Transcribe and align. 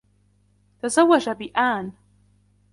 تزوج 0.81 1.29
بآن. 1.29 1.93